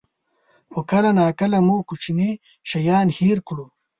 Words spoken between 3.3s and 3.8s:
کړو.